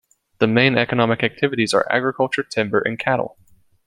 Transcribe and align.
The 0.39 0.47
main 0.47 0.79
economic 0.79 1.21
activities 1.21 1.75
are 1.75 1.85
agriculture, 1.91 2.41
timber 2.41 2.79
and 2.81 2.97
cattle. 2.97 3.37